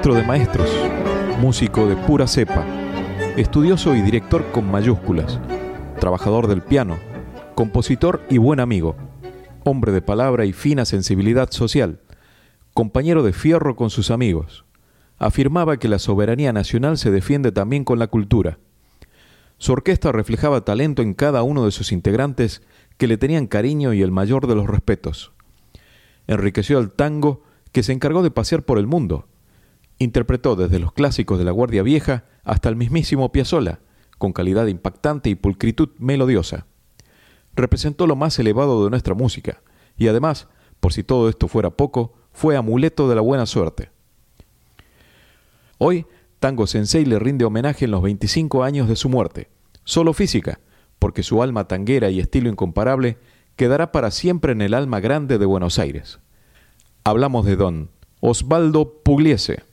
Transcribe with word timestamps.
Maestro 0.00 0.14
de 0.14 0.26
maestros, 0.26 0.70
músico 1.42 1.86
de 1.86 1.94
pura 1.94 2.26
cepa, 2.26 2.64
estudioso 3.36 3.94
y 3.94 4.00
director 4.00 4.50
con 4.50 4.70
mayúsculas, 4.70 5.38
trabajador 5.98 6.46
del 6.46 6.62
piano, 6.62 6.98
compositor 7.54 8.22
y 8.30 8.38
buen 8.38 8.60
amigo, 8.60 8.96
hombre 9.62 9.92
de 9.92 10.00
palabra 10.00 10.46
y 10.46 10.54
fina 10.54 10.86
sensibilidad 10.86 11.50
social, 11.50 12.00
compañero 12.72 13.22
de 13.22 13.34
fierro 13.34 13.76
con 13.76 13.90
sus 13.90 14.10
amigos. 14.10 14.64
Afirmaba 15.18 15.76
que 15.76 15.88
la 15.88 15.98
soberanía 15.98 16.54
nacional 16.54 16.96
se 16.96 17.10
defiende 17.10 17.52
también 17.52 17.84
con 17.84 17.98
la 17.98 18.06
cultura. 18.06 18.58
Su 19.58 19.72
orquesta 19.72 20.12
reflejaba 20.12 20.64
talento 20.64 21.02
en 21.02 21.12
cada 21.12 21.42
uno 21.42 21.66
de 21.66 21.72
sus 21.72 21.92
integrantes 21.92 22.62
que 22.96 23.06
le 23.06 23.18
tenían 23.18 23.46
cariño 23.46 23.92
y 23.92 24.00
el 24.00 24.12
mayor 24.12 24.46
de 24.46 24.54
los 24.54 24.66
respetos. 24.66 25.32
Enriqueció 26.26 26.78
al 26.78 26.90
tango 26.90 27.42
que 27.70 27.82
se 27.82 27.92
encargó 27.92 28.22
de 28.22 28.30
pasear 28.30 28.62
por 28.62 28.78
el 28.78 28.86
mundo, 28.86 29.26
Interpretó 30.02 30.56
desde 30.56 30.78
los 30.78 30.94
clásicos 30.94 31.38
de 31.38 31.44
la 31.44 31.50
Guardia 31.50 31.82
Vieja 31.82 32.24
hasta 32.42 32.70
el 32.70 32.76
mismísimo 32.76 33.32
Piazzolla, 33.32 33.80
con 34.16 34.32
calidad 34.32 34.66
impactante 34.66 35.28
y 35.28 35.34
pulcritud 35.34 35.90
melodiosa. 35.98 36.66
Representó 37.54 38.06
lo 38.06 38.16
más 38.16 38.38
elevado 38.38 38.82
de 38.82 38.88
nuestra 38.88 39.12
música, 39.14 39.62
y 39.98 40.08
además, 40.08 40.48
por 40.80 40.94
si 40.94 41.04
todo 41.04 41.28
esto 41.28 41.48
fuera 41.48 41.68
poco, 41.68 42.14
fue 42.32 42.56
amuleto 42.56 43.10
de 43.10 43.14
la 43.14 43.20
buena 43.20 43.44
suerte. 43.44 43.90
Hoy, 45.76 46.06
Tango 46.38 46.66
Sensei 46.66 47.04
le 47.04 47.18
rinde 47.18 47.44
homenaje 47.44 47.84
en 47.84 47.90
los 47.90 48.00
25 48.00 48.64
años 48.64 48.88
de 48.88 48.96
su 48.96 49.10
muerte, 49.10 49.50
solo 49.84 50.14
física, 50.14 50.60
porque 50.98 51.22
su 51.22 51.42
alma 51.42 51.68
tanguera 51.68 52.08
y 52.08 52.20
estilo 52.20 52.48
incomparable 52.48 53.18
quedará 53.54 53.92
para 53.92 54.10
siempre 54.10 54.52
en 54.52 54.62
el 54.62 54.72
alma 54.72 55.00
grande 55.00 55.36
de 55.36 55.44
Buenos 55.44 55.78
Aires. 55.78 56.20
Hablamos 57.04 57.44
de 57.44 57.56
don 57.56 57.90
Osvaldo 58.20 59.02
Pugliese. 59.02 59.68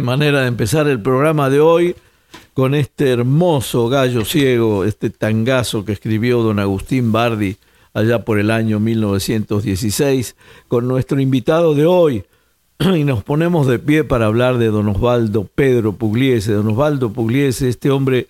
Manera 0.00 0.42
de 0.42 0.48
empezar 0.48 0.88
el 0.88 1.02
programa 1.02 1.50
de 1.50 1.60
hoy 1.60 1.94
con 2.54 2.74
este 2.74 3.10
hermoso 3.10 3.88
gallo 3.88 4.24
ciego, 4.24 4.84
este 4.84 5.10
tangazo 5.10 5.84
que 5.84 5.92
escribió 5.92 6.42
don 6.42 6.58
Agustín 6.58 7.12
Bardi 7.12 7.56
allá 7.92 8.24
por 8.24 8.38
el 8.38 8.50
año 8.50 8.80
1916, 8.80 10.34
con 10.68 10.88
nuestro 10.88 11.20
invitado 11.20 11.74
de 11.74 11.84
hoy. 11.84 12.24
Y 12.96 13.04
nos 13.04 13.22
ponemos 13.22 13.66
de 13.66 13.78
pie 13.78 14.02
para 14.04 14.26
hablar 14.26 14.56
de 14.58 14.68
don 14.68 14.88
Osvaldo 14.88 15.44
Pedro 15.44 15.92
Pugliese. 15.92 16.52
Don 16.52 16.68
Osvaldo 16.68 17.12
Pugliese, 17.12 17.68
este 17.68 17.90
hombre 17.90 18.28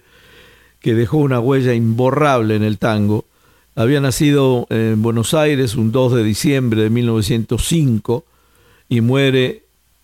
que 0.80 0.94
dejó 0.94 1.18
una 1.18 1.38
huella 1.38 1.74
imborrable 1.74 2.56
en 2.56 2.64
el 2.64 2.78
tango. 2.78 3.24
Había 3.76 4.00
nacido 4.00 4.66
en 4.68 5.00
Buenos 5.00 5.32
Aires 5.32 5.76
un 5.76 5.92
2 5.92 6.14
de 6.14 6.24
diciembre 6.24 6.82
de 6.82 6.90
1905 6.90 8.24
y 8.88 9.00
muere 9.00 9.61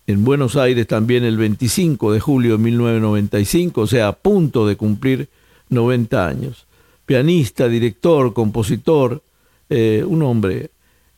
en 0.09 0.25
Buenos 0.25 0.55
Aires 0.55 0.87
también 0.87 1.23
el 1.23 1.37
25 1.37 2.11
de 2.11 2.19
julio 2.19 2.53
de 2.53 2.63
1995, 2.63 3.81
o 3.81 3.85
sea, 3.85 4.07
a 4.07 4.13
punto 4.13 4.65
de 4.65 4.75
cumplir 4.75 5.29
90 5.69 6.27
años. 6.27 6.65
Pianista, 7.05 7.67
director, 7.67 8.33
compositor, 8.33 9.21
eh, 9.69 10.03
un 10.03 10.23
hombre 10.23 10.71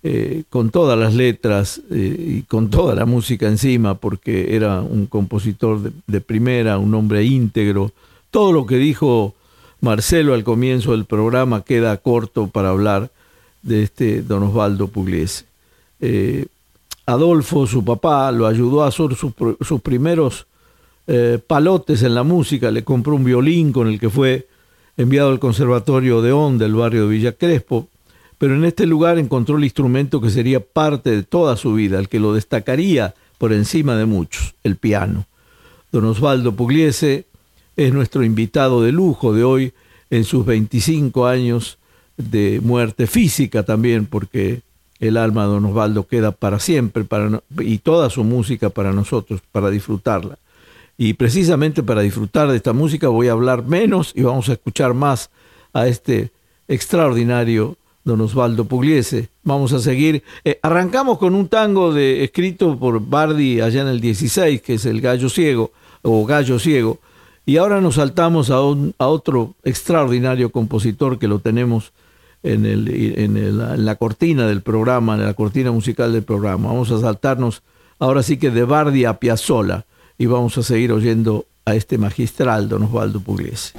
eh, 0.04 0.44
con 0.50 0.72
todas 0.72 1.00
las 1.00 1.14
letras 1.14 1.82
eh, 1.90 2.40
y 2.40 2.42
con 2.42 2.70
toda 2.70 2.94
la 2.94 3.06
música 3.06 3.48
encima, 3.48 3.96
porque 3.96 4.58
era 4.58 4.82
un 4.82 5.06
compositor 5.06 5.94
de, 6.06 6.20
primera, 6.20 6.78
un 6.78 6.94
hombre 6.94 7.24
íntegro. 7.24 7.94
Todo 8.30 8.52
lo 8.52 8.66
que 8.66 8.76
dijo 8.76 9.36
Marcelo 9.80 10.34
al 10.34 10.44
comienzo 10.44 10.92
del 10.92 11.06
programa 11.06 11.64
queda 11.64 11.96
corto 11.96 12.48
para 12.48 12.72
hablar 12.72 13.10
de 13.62 13.84
este 13.84 14.22
don 14.22 14.44
Osvaldo 14.44 14.90
Pugliese. 14.90 15.46
Adolfo, 17.06 17.68
su 17.68 17.84
papá, 17.84 18.32
lo 18.32 18.48
ayudó 18.48 18.84
a 18.84 18.88
hacer 18.88 19.16
sus, 19.16 19.82
primeros 19.82 20.46
eh, 21.08 21.40
palotes 21.46 22.04
en 22.04 22.16
la 22.16 22.24
música, 22.24 22.72
le 22.72 22.84
compró 22.84 23.16
un 23.16 23.24
violín 23.24 23.72
con 23.72 23.88
el 23.88 24.00
que 24.00 24.10
fue 24.10 24.48
enviado 24.98 25.30
al 25.30 25.40
Conservatorio 25.40 26.22
de 26.22 26.32
On 26.32 26.58
del 26.58 26.76
barrio 26.76 27.04
de 27.04 27.10
Villa 27.16 27.32
Crespo, 27.32 27.88
pero 28.38 28.56
en 28.56 28.66
este 28.66 28.86
lugar 28.86 29.18
encontró 29.18 29.58
el 29.58 29.64
instrumento 29.64 30.22
que 30.22 30.30
sería 30.30 30.60
parte 30.60 31.12
de 31.12 31.24
toda 31.24 31.58
su 31.58 31.74
vida, 31.74 32.00
el 32.00 32.10
que 32.10 32.20
lo 32.20 32.34
destacaría 32.34 33.14
por 33.38 33.54
encima 33.54 33.96
de 33.96 34.06
muchos, 34.06 34.54
el 34.64 34.78
piano. 34.78 35.26
Don 35.92 36.06
Osvaldo 36.06 36.56
Pugliese 36.56 37.26
es 37.76 37.94
nuestro 37.94 38.24
invitado 38.24 38.82
de 38.82 38.92
lujo 38.92 39.34
de 39.34 39.44
hoy 39.44 39.74
en 40.10 40.24
sus 40.24 40.46
25 40.46 41.26
años 41.26 41.78
de 42.18 42.62
muerte 42.64 43.08
física 43.08 43.64
también, 43.64 44.06
porque 44.06 44.62
el 45.02 45.18
alma 45.18 45.44
de 45.44 45.50
Don 45.50 45.66
Osvaldo 45.66 46.08
queda 46.08 46.32
para 46.32 46.60
siempre 46.60 47.04
para 47.04 47.42
y 47.60 47.80
toda 47.80 48.10
su 48.10 48.24
música 48.24 48.70
para 48.70 48.94
nosotros, 48.94 49.42
para 49.52 49.70
disfrutarla. 49.70 50.38
Y 50.98 51.14
precisamente 51.14 51.82
para 51.82 52.02
disfrutar 52.02 52.48
de 52.48 52.56
esta 52.56 52.72
música 52.72 53.08
voy 53.08 53.28
a 53.28 53.32
hablar 53.32 53.66
menos 53.66 54.14
y 54.16 54.22
vamos 54.22 54.48
a 54.48 54.54
escuchar 54.54 54.94
más 54.94 55.32
a 55.74 55.88
este 55.88 56.30
extraordinario 56.68 57.78
Don 58.04 58.22
Osvaldo 58.22 58.66
Pugliese. 58.66 59.30
Vamos 59.44 59.74
a 59.74 59.80
seguir. 59.80 60.24
Eh, 60.46 60.60
arrancamos 60.62 61.18
con 61.18 61.34
un 61.34 61.48
tango 61.48 61.92
de, 61.92 62.24
escrito 62.24 62.78
por 62.78 63.04
Bardi 63.04 63.60
allá 63.60 63.82
en 63.82 63.88
el 63.88 64.02
16, 64.02 64.62
que 64.62 64.76
es 64.76 64.86
el 64.86 65.02
Gallo 65.02 65.30
Ciego 65.30 65.72
o 66.04 66.24
Gallo 66.28 66.60
Ciego. 66.60 67.00
Y 67.44 67.58
ahora 67.58 67.82
nos 67.82 67.96
saltamos 67.96 68.52
a, 68.52 68.58
a 68.58 69.08
otro 69.08 69.56
extraordinario 69.64 70.52
compositor 70.52 71.18
que 71.18 71.28
lo 71.28 71.40
tenemos 71.40 71.92
en, 72.44 72.66
el, 72.66 72.88
en, 73.18 73.38
en, 73.38 73.86
la 73.86 73.96
cortina 73.96 74.48
del 74.48 74.62
programa, 74.62 75.16
en 75.16 75.26
la 75.26 75.34
cortina 75.34 75.72
musical 75.72 76.14
del 76.14 76.24
programa. 76.24 76.70
Vamos 76.70 76.92
a 76.92 77.00
saltarnos 77.00 77.64
ahora 78.00 78.24
sí 78.24 78.38
que 78.38 78.50
de 78.50 78.64
Bardi 78.64 79.06
a 79.06 79.20
Piazzola 79.20 79.86
y 80.18 80.26
vamos 80.26 80.58
a 80.58 80.64
seguir 80.64 80.92
oyendo 80.92 81.46
a 81.66 81.76
este 81.76 81.98
magistral 81.98 82.70
don 82.70 82.84
Osvaldo 82.84 83.20
Pugliese. 83.20 83.74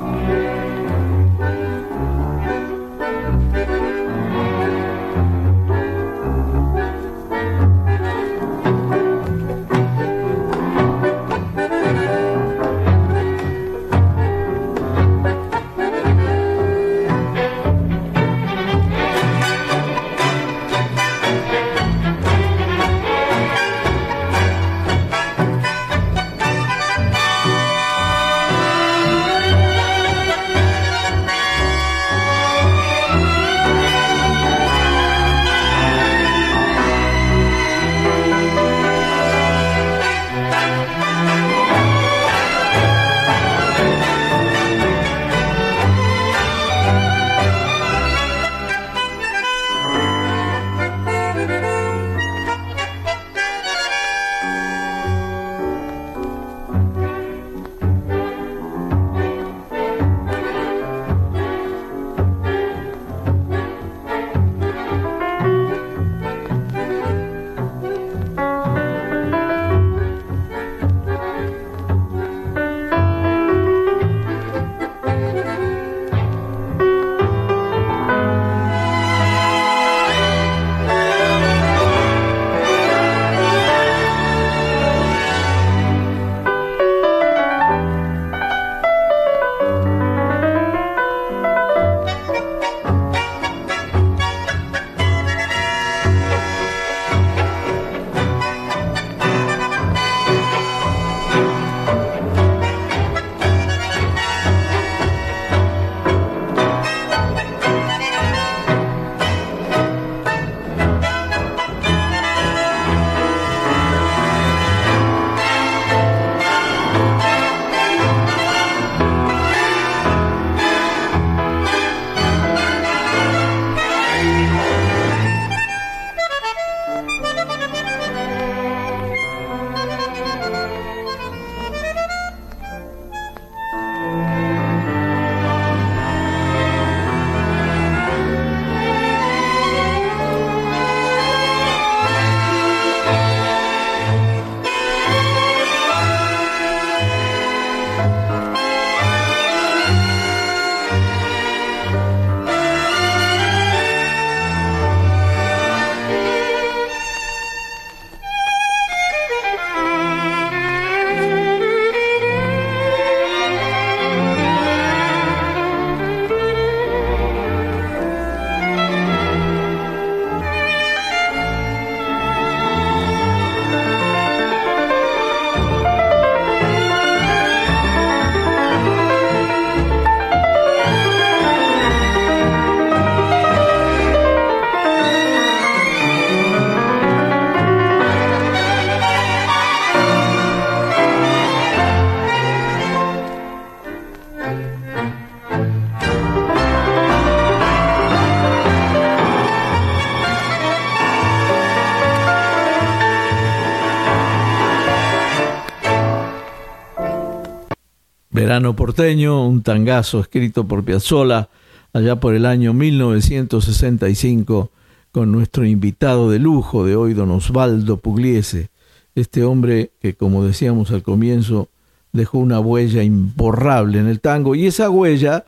Porteño, 208.61 209.49
un 209.49 209.63
tangazo 209.63 210.21
escrito 210.21 210.67
por 210.69 210.85
Piazzolla 210.85 211.49
allá 211.95 212.21
por 212.21 212.35
el 212.35 212.45
año 212.45 212.75
1965 212.75 214.71
con 215.11 215.33
nuestro 215.33 215.65
invitado 215.65 216.31
de 216.31 216.39
lujo 216.39 216.85
de 216.85 216.95
hoy, 216.95 217.15
don 217.15 217.31
Osvaldo 217.31 217.97
Pugliese, 217.97 218.69
este 219.15 219.43
hombre 219.43 219.93
que, 220.03 220.13
como 220.13 220.45
decíamos 220.45 220.91
al 220.91 221.03
comienzo, 221.03 221.71
dejó 222.13 222.39
una 222.39 222.61
huella 222.61 223.03
imborrable 223.03 223.99
en 223.99 224.07
el 224.07 224.21
tango 224.21 224.55
y 224.55 224.67
esa 224.67 224.91
huella 224.91 225.47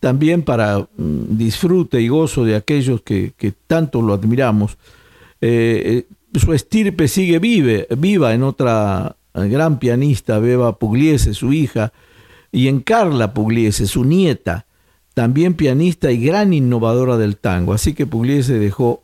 también 0.00 0.42
para 0.42 0.78
mm, 0.78 1.36
disfrute 1.36 2.00
y 2.00 2.08
gozo 2.08 2.46
de 2.46 2.56
aquellos 2.56 3.02
que, 3.02 3.34
tanto 3.66 4.00
lo 4.00 4.14
admiramos. 4.14 4.78
Eh, 5.42 6.06
eh, 6.32 6.38
su 6.38 6.54
estirpe 6.54 7.06
sigue 7.06 7.38
vive, 7.38 7.86
viva 7.98 8.32
en 8.32 8.44
otra 8.44 9.14
gran 9.34 9.78
pianista, 9.78 10.38
Beba 10.38 10.78
Pugliese, 10.78 11.34
su 11.34 11.52
hija, 11.52 11.92
y 12.52 12.68
en 12.68 12.80
Carla 12.80 13.32
Pugliese, 13.32 13.86
su 13.86 14.04
nieta, 14.04 14.66
también 15.14 15.54
pianista 15.54 16.10
y 16.10 16.24
gran 16.24 16.52
innovadora 16.52 17.16
del 17.16 17.36
tango. 17.36 17.72
Así 17.72 17.94
que 17.94 18.06
Pugliese 18.06 18.58
dejó 18.58 19.02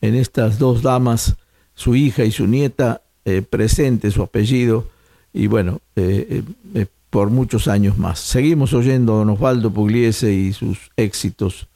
en 0.00 0.14
estas 0.14 0.58
dos 0.58 0.82
damas, 0.82 1.36
su 1.74 1.94
hija 1.94 2.24
y 2.24 2.30
su 2.30 2.46
nieta, 2.46 3.02
eh, 3.24 3.42
presente 3.42 4.10
su 4.10 4.22
apellido, 4.22 4.88
y 5.32 5.46
bueno, 5.46 5.80
eh, 5.96 6.42
eh, 6.74 6.86
por 7.10 7.30
muchos 7.30 7.68
años 7.68 7.98
más. 7.98 8.18
Seguimos 8.18 8.72
oyendo 8.72 9.14
a 9.14 9.16
don 9.18 9.30
Osvaldo 9.30 9.70
Pugliese 9.70 10.32
y 10.32 10.52
sus 10.52 10.90
éxitos, 10.96 11.68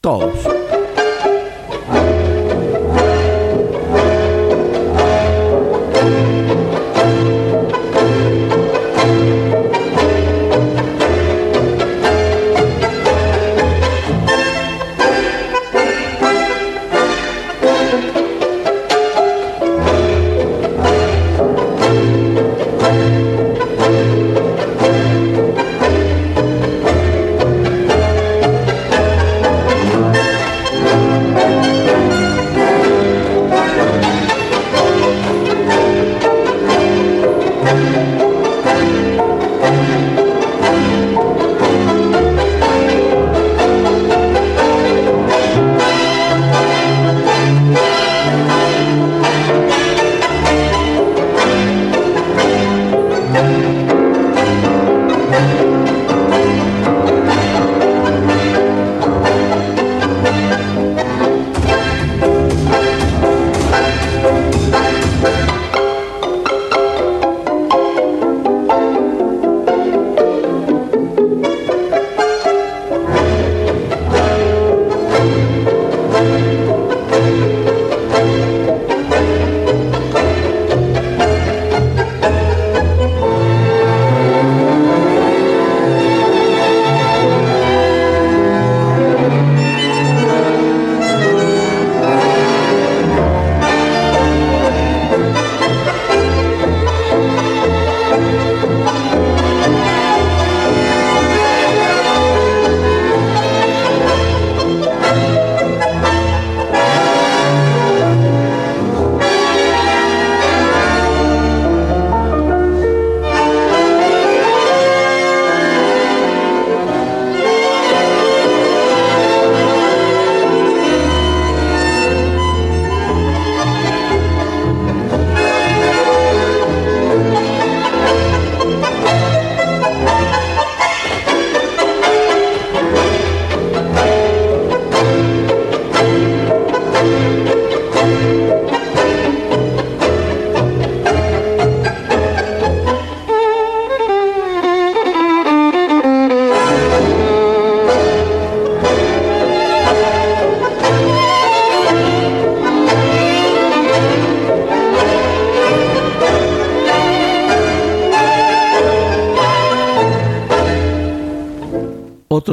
todos. 0.00 0.34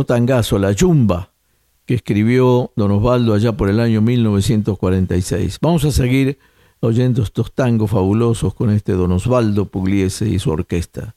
Tangazo, 0.01 0.57
La 0.57 0.71
Yumba, 0.71 1.29
que 1.85 1.93
escribió 1.93 2.71
don 2.75 2.91
Osvaldo 2.91 3.35
allá 3.35 3.55
por 3.55 3.69
el 3.69 3.79
año 3.79 4.01
1946. 4.01 5.59
Vamos 5.61 5.85
a 5.85 5.91
seguir 5.91 6.39
oyendo 6.79 7.21
estos 7.21 7.53
tangos 7.53 7.91
fabulosos 7.91 8.55
con 8.55 8.71
este 8.71 8.93
don 8.93 9.11
Osvaldo 9.11 9.65
Pugliese 9.65 10.27
y 10.27 10.39
su 10.39 10.49
orquesta. 10.49 11.15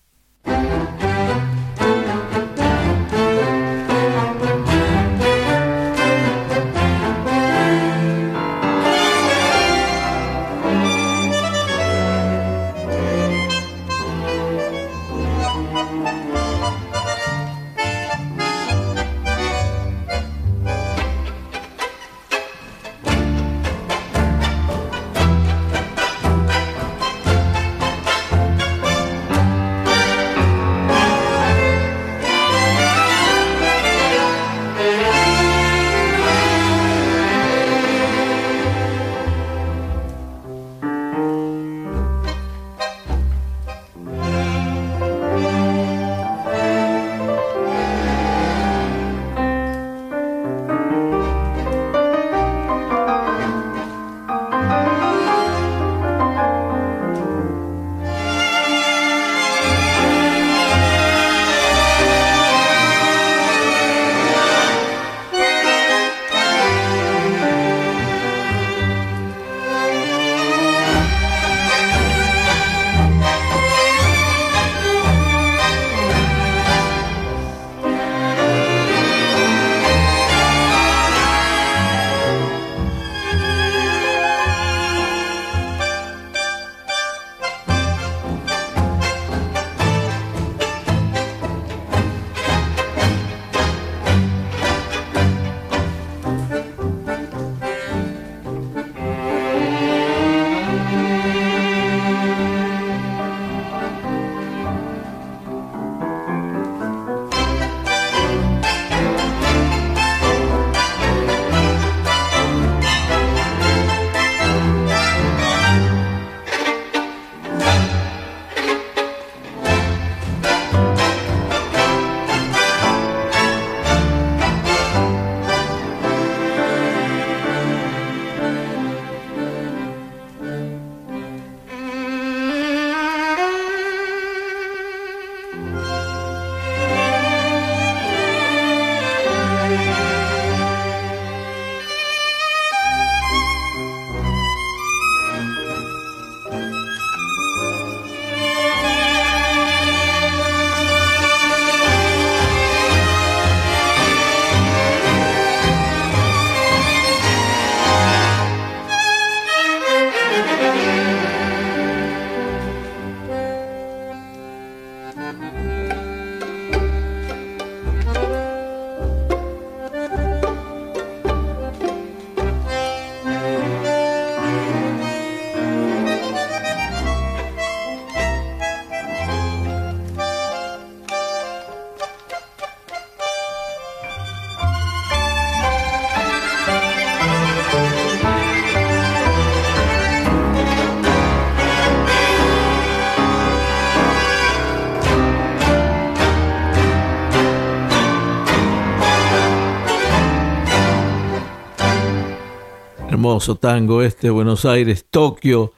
Hermoso 203.27 203.57
tango 203.57 204.03
este, 204.03 204.31
Buenos 204.31 204.65
Aires, 204.65 205.05
Tokio, 205.11 205.73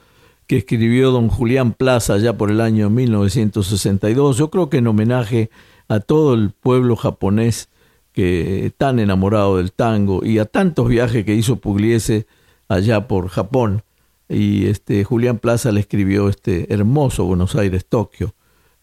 que 0.47 0.59
escribió 0.59 1.11
don 1.11 1.29
Julián 1.29 1.73
Plaza 1.73 2.19
ya 2.19 2.37
por 2.37 2.51
el 2.51 2.61
año 2.61 2.91
1962. 2.91 4.37
Yo 4.37 4.51
creo 4.51 4.69
que 4.69 4.77
en 4.77 4.87
homenaje 4.87 5.49
a 5.89 6.01
todo 6.01 6.35
el 6.35 6.51
pueblo 6.51 6.95
japonés 6.95 7.71
que 8.13 8.71
tan 8.77 8.99
enamorado 8.99 9.57
del 9.57 9.73
tango 9.73 10.23
y 10.23 10.41
a 10.41 10.45
tantos 10.45 10.89
viajes 10.89 11.25
que 11.25 11.35
hizo 11.35 11.57
Pugliese 11.57 12.27
allá 12.69 13.09
por 13.09 13.29
Japón. 13.29 13.83
Y 14.29 14.67
este 14.67 15.03
Julián 15.05 15.39
Plaza 15.39 15.73
le 15.73 15.81
escribió 15.81 16.29
este 16.29 16.71
hermoso 16.71 17.25
Buenos 17.25 17.57
Aires, 17.57 17.87
Tokio, 17.87 18.35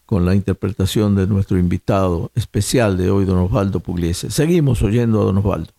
con 0.06 0.26
la 0.26 0.34
interpretación 0.34 1.14
de 1.14 1.28
nuestro 1.28 1.56
invitado 1.56 2.32
especial 2.34 2.96
de 2.96 3.12
hoy, 3.12 3.26
don 3.26 3.38
Osvaldo 3.38 3.78
Pugliese. 3.78 4.28
Seguimos 4.32 4.82
oyendo 4.82 5.22
a 5.22 5.24
don 5.26 5.38
Osvaldo. 5.38 5.75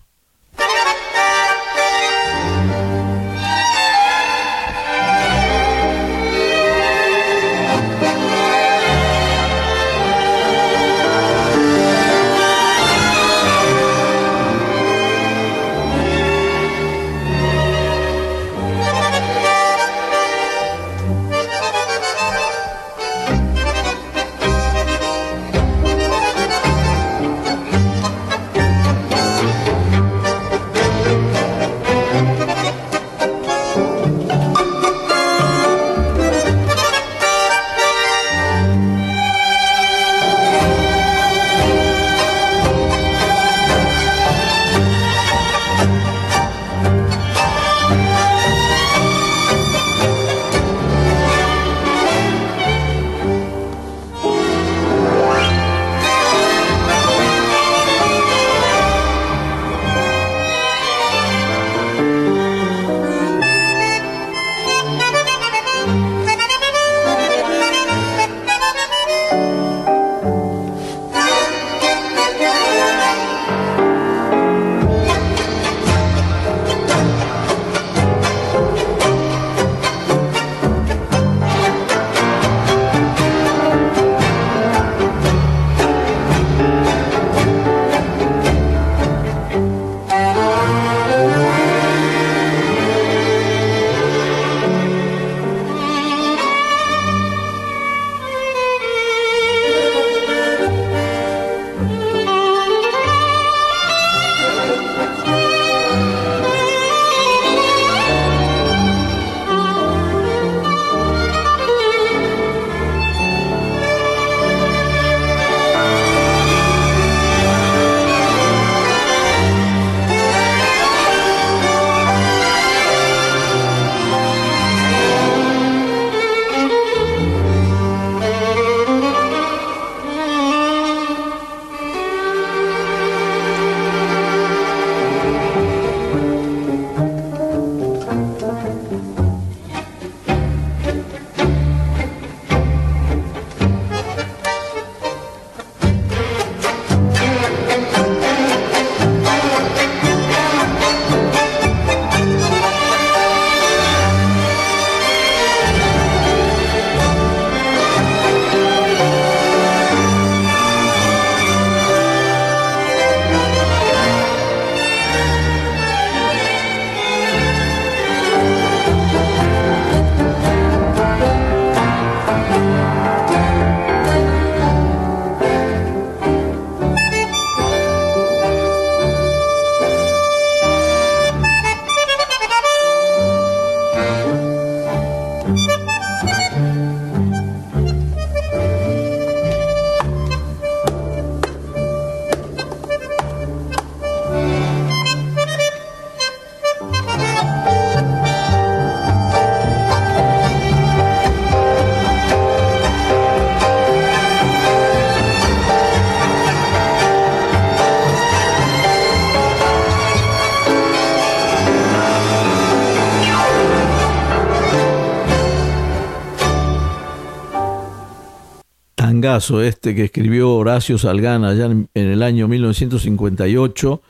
Este 219.38 219.96
que 219.96 220.06
escribió 220.06 220.54
Horacio 220.54 220.98
Salgana 220.98 221.50
allá 221.50 221.66
en, 221.66 221.90
el 221.94 222.24
año 222.24 222.48
1958, 222.48 224.02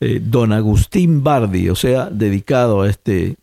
eh, 0.00 0.20
Don 0.22 0.52
Agustín 0.52 1.22
Bardi, 1.22 1.68
o 1.68 1.74
sea, 1.74 2.10
dedicado 2.10 2.82
a 2.82 2.88
este 2.88 3.36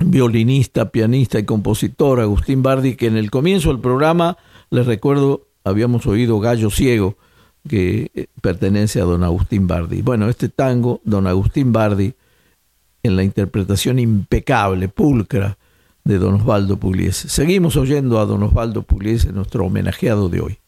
violinista, 0.00 0.90
pianista 0.90 1.38
y 1.38 1.44
compositor 1.44 2.20
Agustín 2.20 2.62
Bardi, 2.62 2.94
que 2.94 3.06
en 3.06 3.16
el 3.16 3.30
comienzo 3.30 3.70
del 3.70 3.80
programa, 3.80 4.38
les 4.70 4.86
recuerdo, 4.86 5.46
habíamos 5.64 6.06
oído 6.06 6.40
Gallo 6.40 6.70
Ciego, 6.70 7.16
que 7.68 8.10
eh, 8.14 8.26
pertenece 8.40 9.00
a 9.00 9.04
Don 9.04 9.24
Agustín 9.24 9.66
Bardi. 9.66 10.02
Bueno, 10.02 10.28
este 10.28 10.48
tango, 10.48 11.00
Don 11.04 11.26
Agustín 11.26 11.72
Bardi, 11.72 12.14
en 13.02 13.16
la 13.16 13.24
interpretación 13.24 13.98
impecable, 13.98 14.88
pulcra, 14.88 15.57
de 16.08 16.18
don 16.18 16.36
Osvaldo 16.36 16.78
Pugliese. 16.78 17.28
Seguimos 17.28 17.76
oyendo 17.76 18.18
a 18.18 18.24
don 18.24 18.42
Osvaldo 18.42 18.82
Pugliese, 18.82 19.30
nuestro 19.30 19.66
homenajeado 19.66 20.30
de 20.30 20.40
hoy. 20.40 20.58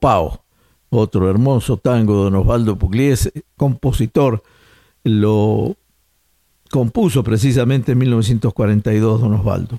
El 0.00 0.08
Encopao, 0.08 0.44
otro 0.88 1.28
hermoso 1.28 1.76
tango 1.76 2.16
de 2.16 2.24
Don 2.24 2.34
Osvaldo 2.36 2.78
Pugliese, 2.78 3.44
compositor, 3.56 4.42
lo 5.04 5.76
compuso 6.70 7.22
precisamente 7.22 7.92
en 7.92 7.98
1942 7.98 9.20
Don 9.20 9.34
Osvaldo. 9.34 9.78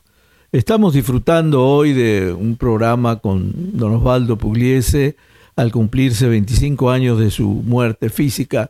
Estamos 0.51 0.93
disfrutando 0.93 1.65
hoy 1.65 1.93
de 1.93 2.33
un 2.33 2.55
programa 2.55 3.17
con 3.17 3.75
Don 3.75 3.95
Osvaldo 3.95 4.37
Pugliese 4.37 5.15
al 5.55 5.71
cumplirse 5.71 6.27
25 6.29 6.91
años 6.91 7.17
de 7.17 7.31
su 7.31 7.47
muerte 7.47 8.09
física. 8.09 8.69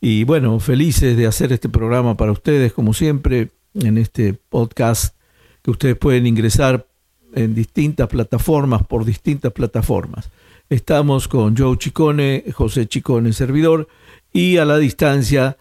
Y 0.00 0.22
bueno, 0.22 0.60
felices 0.60 1.16
de 1.16 1.26
hacer 1.26 1.52
este 1.52 1.68
programa 1.68 2.16
para 2.16 2.30
ustedes, 2.30 2.72
como 2.72 2.94
siempre, 2.94 3.48
en 3.74 3.98
este 3.98 4.34
podcast 4.34 5.16
que 5.62 5.72
ustedes 5.72 5.96
pueden 5.96 6.28
ingresar 6.28 6.86
en 7.34 7.56
distintas 7.56 8.08
plataformas, 8.08 8.86
por 8.86 9.04
distintas 9.04 9.52
plataformas. 9.52 10.30
Estamos 10.68 11.28
con 11.28 11.56
Joe 11.56 11.78
Chicone, 11.78 12.44
José 12.52 12.88
Chicone, 12.88 13.32
servidor, 13.32 13.86
y 14.32 14.56
a 14.56 14.64
la 14.64 14.78
distancia 14.78 15.58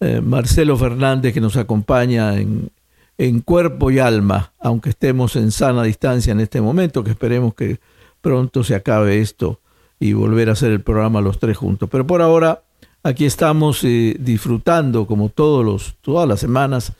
eh, 0.00 0.20
Marcelo 0.20 0.76
Fernández, 0.76 1.32
que 1.32 1.40
nos 1.40 1.56
acompaña 1.56 2.36
en, 2.36 2.72
en 3.18 3.40
cuerpo 3.40 3.92
y 3.92 4.00
alma, 4.00 4.52
aunque 4.58 4.90
estemos 4.90 5.36
en 5.36 5.52
sana 5.52 5.84
distancia 5.84 6.32
en 6.32 6.40
este 6.40 6.60
momento, 6.60 7.04
que 7.04 7.10
esperemos 7.10 7.54
que 7.54 7.78
pronto 8.20 8.64
se 8.64 8.74
acabe 8.74 9.20
esto 9.20 9.60
y 10.00 10.12
volver 10.12 10.48
a 10.48 10.52
hacer 10.52 10.72
el 10.72 10.80
programa 10.80 11.20
los 11.20 11.38
tres 11.38 11.56
juntos. 11.56 11.88
Pero 11.88 12.04
por 12.04 12.20
ahora, 12.20 12.62
aquí 13.04 13.26
estamos 13.26 13.84
eh, 13.84 14.16
disfrutando 14.18 15.06
como 15.06 15.28
todos 15.28 15.64
los, 15.64 15.96
todas 16.00 16.28
las 16.28 16.40
semanas 16.40 16.94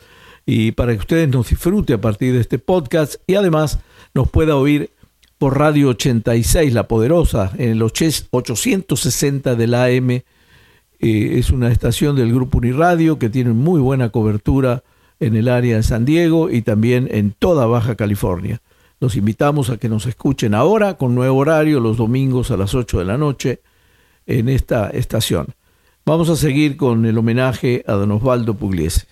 y 0.47 0.71
para 0.73 0.93
que 0.93 1.01
ustedes 1.01 1.29
nos 1.29 1.49
disfruten 1.49 1.97
a 1.97 2.01
partir 2.01 2.35
de 2.35 2.41
este 2.41 2.61
podcast 2.61 3.17
y 3.27 3.35
además 3.35 3.81
nos 4.15 4.31
pueda 4.31 4.55
oír 4.55 4.93
por 5.39 5.57
Radio 5.57 5.91
86, 5.91 6.75
La 6.75 6.89
Poderosa, 6.89 7.53
en 7.57 7.71
el 7.71 7.83
860 7.83 9.55
de 9.55 9.67
la 9.69 9.85
AM. 9.85 10.11
Eh, 10.11 10.25
es 11.01 11.51
una 11.51 11.71
estación 11.71 12.17
del 12.17 12.35
Grupo 12.35 12.59
Uniradio 12.59 13.21
que 13.21 13.31
tiene 13.31 13.53
muy 13.53 13.81
buena 13.81 14.11
cobertura 14.11 14.83
en 15.21 15.37
el 15.37 15.49
área 15.49 15.77
de 15.77 15.83
San 15.85 16.05
Diego 16.05 16.51
y 16.51 16.63
también 16.63 17.09
en 17.11 17.31
toda 17.31 17.67
Baja 17.67 17.95
California. 17.95 18.61
Los 19.01 19.15
invitamos 19.15 19.71
a 19.71 19.77
que 19.77 19.89
nos 19.89 20.07
escuchen 20.07 20.55
ahora 20.55 20.95
con 20.95 21.15
nuevo 21.15 21.39
horario 21.39 21.79
los 21.79 21.97
domingos 21.97 22.51
a 22.51 22.57
las 22.57 22.75
8 22.75 22.99
de 22.99 23.05
la 23.05 23.17
noche 23.17 23.63
en 24.27 24.49
esta 24.49 24.91
estación. 24.91 25.55
Vamos 26.05 26.29
a 26.31 26.37
seguir 26.37 26.77
con 26.77 27.07
el 27.07 27.17
homenaje 27.17 27.85
a 27.87 27.93
don 27.93 28.11
Osvaldo 28.11 28.55
Pugliese. 28.55 29.07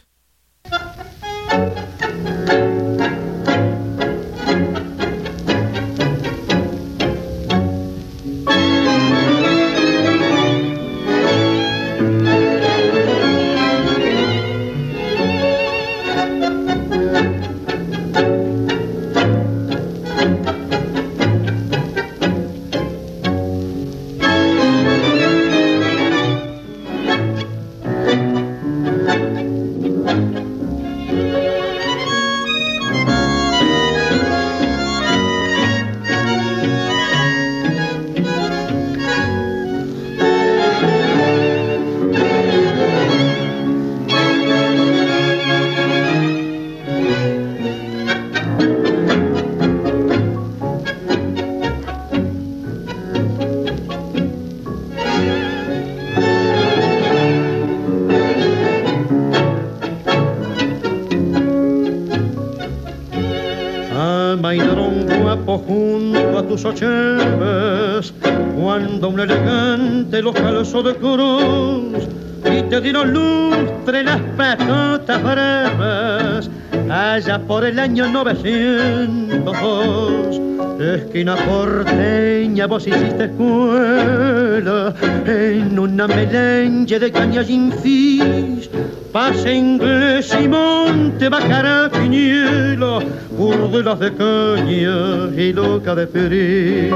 Cuando 68.61 69.09
un 69.09 69.21
elegante 69.21 70.21
los 70.23 70.35
calzó 70.35 70.83
de 70.83 70.95
cruz 70.97 72.09
y 72.45 72.63
te 72.63 72.81
dieron 72.81 73.13
lustre 73.13 74.03
las 74.03 74.21
patotas 74.37 75.23
bravas 75.23 76.51
allá 76.91 77.39
por 77.39 77.65
el 77.65 77.79
año 77.79 78.09
902 78.09 80.47
esquina 80.81 81.37
porteña 81.37 82.67
vos 82.67 82.87
hiciste 82.87 83.25
escuela 83.25 84.95
en 85.27 85.79
una 85.79 86.07
melange 86.07 86.99
de 86.99 87.11
cañas 87.11 87.49
infis. 87.49 88.69
Pase 89.13 89.55
inglés 89.55 90.35
y 90.39 90.49
monte 90.49 91.29
bajará 91.29 91.91
quiniela 91.91 93.01
burdelas 93.31 94.01
de 94.01 94.15
caña 94.15 95.31
y 95.35 95.53
loca 95.53 95.95
de 95.95 96.07
feliz 96.07 96.93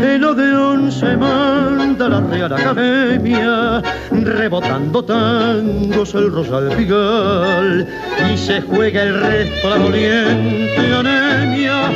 el 0.00 0.24
Odeón 0.24 0.92
se 0.92 1.16
manda 1.16 2.08
la 2.08 2.20
Real 2.20 2.52
Academia, 2.52 3.82
rebotando 4.10 5.02
tangos 5.02 6.14
el 6.14 6.30
Rosal 6.30 6.68
Pigal, 6.76 7.86
y 8.30 8.36
se 8.36 8.60
juega 8.60 9.04
el 9.06 9.20
resto 9.20 9.70
la 9.70 9.78
doliente 9.78 10.94
anemia, 10.94 11.92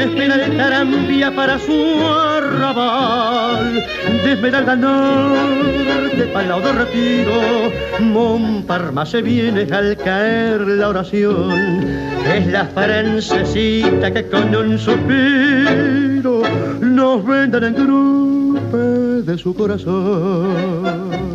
espera 0.00 0.44
el 0.44 0.56
tarambia 0.56 1.34
para 1.34 1.58
su 1.58 2.06
arrabal, 2.06 3.84
de 4.24 4.32
Esmeralda 4.32 4.76
Norte 4.76 6.22
para 6.32 6.56
de 6.60 6.72
Retiro, 6.72 7.72
Montparma 8.00 9.04
se 9.04 9.22
viene 9.22 9.66
al 9.72 9.96
caer 9.96 10.60
la 10.60 10.88
oración, 10.90 11.84
es 12.32 12.46
la 12.46 12.66
francesita 12.66 14.12
que 14.12 14.28
con 14.28 14.54
un 14.54 14.78
suspiro 14.78 16.42
nos 16.80 17.26
vendan 17.26 17.64
en 17.64 17.74
grupo 17.74 18.76
de 18.76 19.36
su 19.38 19.54
corazón. 19.54 21.32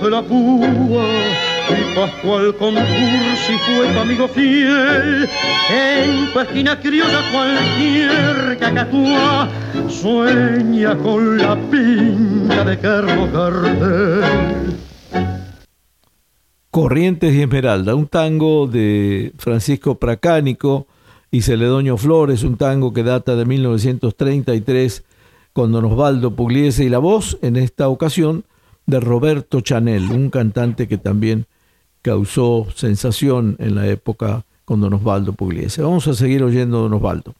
De 0.00 0.10
la 0.10 0.22
Púa 0.22 1.04
y 1.68 1.94
Pascual 1.94 2.54
Concursi 2.56 3.52
fue 3.66 3.92
tu 3.92 3.98
amigo 3.98 4.26
fiel. 4.26 5.28
En 5.70 6.32
tu 6.32 6.40
esquina 6.40 6.80
criolla 6.80 7.20
cualquier 7.30 8.58
cacatúa 8.58 9.50
sueña 9.88 10.96
con 10.96 11.36
la 11.36 11.56
pinta 11.70 12.64
de 12.64 12.78
Carlos 12.78 13.32
Gardel. 13.32 14.76
Corrientes 16.70 17.34
y 17.34 17.42
Esmeralda, 17.42 17.94
un 17.94 18.06
tango 18.06 18.66
de 18.66 19.32
Francisco 19.36 19.96
Pracánico 19.96 20.86
y 21.30 21.42
Celedonio 21.42 21.98
Flores, 21.98 22.44
un 22.44 22.56
tango 22.56 22.94
que 22.94 23.02
data 23.02 23.36
de 23.36 23.44
1933 23.44 25.04
con 25.52 25.70
Don 25.70 25.84
Osvaldo 25.84 26.34
Pugliese 26.34 26.84
y 26.84 26.88
la 26.88 26.98
voz, 26.98 27.38
en 27.42 27.56
esta 27.56 27.88
ocasión, 27.88 28.44
de 28.92 29.00
Roberto 29.00 29.62
Chanel, 29.62 30.10
un 30.10 30.28
cantante 30.28 30.86
que 30.86 30.98
también 30.98 31.46
causó 32.02 32.66
sensación 32.74 33.56
en 33.58 33.74
la 33.74 33.86
época 33.86 34.44
con 34.66 34.82
Don 34.82 34.92
Osvaldo 34.92 35.32
Pugliese. 35.32 35.80
Vamos 35.80 36.06
a 36.08 36.12
seguir 36.12 36.42
oyendo 36.42 36.76
a 36.76 36.82
Don 36.82 36.92
Osvaldo. 36.92 37.34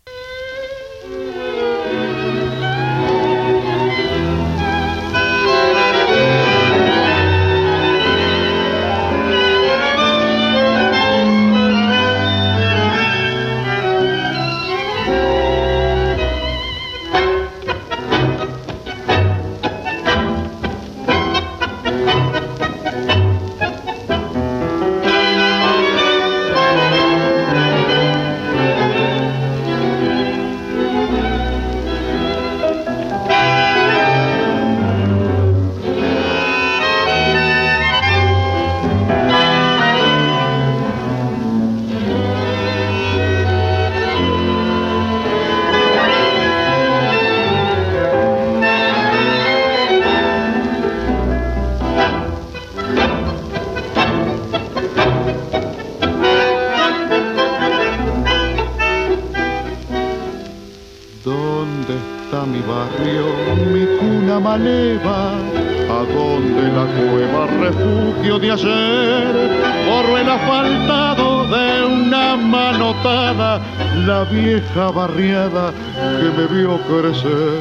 Vieja 74.72 74.90
barriada 74.90 75.72
que 75.96 76.30
me 76.36 76.46
vio 76.46 76.78
crecer. 76.88 77.60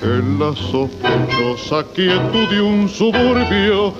En 0.00 0.38
la 0.38 0.54
sospechosa 0.54 1.82
quietud 1.92 2.48
de 2.48 2.60
un 2.60 2.88
suburbio, 2.88 3.92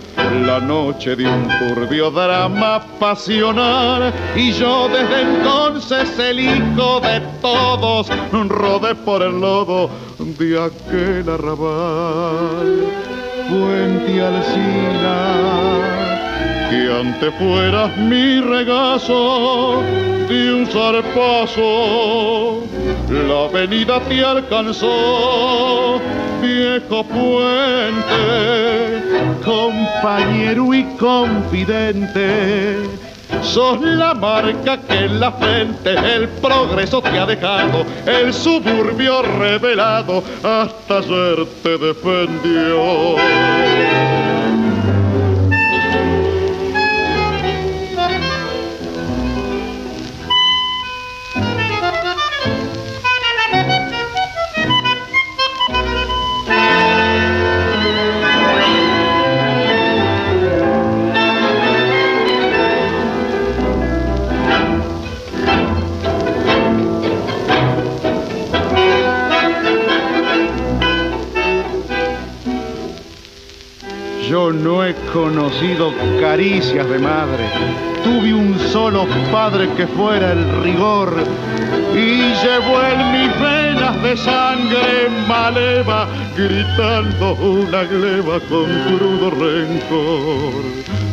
la 0.47 0.61
noche 0.61 1.17
de 1.17 1.27
un 1.27 1.49
turbio 1.59 2.13
drama 2.13 2.81
pasional, 3.01 4.13
y 4.37 4.53
yo 4.53 4.89
desde 4.89 5.23
entonces 5.23 6.17
el 6.21 6.39
hijo 6.39 7.01
de 7.01 7.21
todos 7.43 8.07
rodé 8.49 8.95
por 8.95 9.23
el 9.23 9.41
lodo 9.41 9.91
de 10.19 10.65
aquel 10.65 11.29
arrabal. 11.29 12.87
Fuente 13.49 14.23
Alcina 14.23 15.78
que 16.69 16.93
antes 16.93 17.33
fueras 17.35 17.97
mi 17.97 18.41
regazo 18.41 19.83
de 20.29 20.53
un 20.53 20.67
zarpazo. 20.67 22.65
La 23.11 23.45
avenida 23.45 24.01
te 24.01 24.25
alcanzó, 24.25 26.01
viejo 26.43 27.05
puente, 27.05 28.17
compañero 29.45 30.75
y 30.75 30.85
confidente. 30.97 32.77
Sos 33.43 33.81
la 33.81 34.15
marca 34.15 34.79
que 34.89 35.05
en 35.05 35.21
la 35.21 35.33
frente 35.33 35.91
el 35.91 36.29
progreso 36.29 37.01
te 37.01 37.19
ha 37.19 37.27
dejado, 37.27 37.85
el 38.07 38.33
suburbio 38.35 39.23
revelado 39.23 40.23
hasta 40.43 40.99
ayer 40.99 41.47
te 41.63 41.79
defendió. 41.79 43.17
No 74.53 74.83
he 74.83 74.95
conocido 75.13 75.93
caricias 76.21 76.89
de 76.89 76.99
madre. 76.99 77.45
Tuve 78.03 78.33
un 78.33 78.59
solo 78.59 79.07
padre 79.31 79.69
que 79.77 79.87
fuera 79.87 80.33
el 80.33 80.63
rigor 80.63 81.13
y 81.95 82.33
llevó 82.43 82.81
en 82.83 83.13
mis 83.13 83.41
venas 83.41 84.03
de 84.03 84.17
sangre 84.17 85.11
maleva, 85.29 86.09
gritando 86.35 87.35
una 87.35 87.85
gleba 87.85 88.41
con 88.49 88.67
crudo 88.97 89.31
rencor. 89.31 91.08